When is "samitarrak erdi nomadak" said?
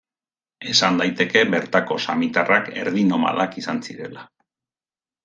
2.05-3.61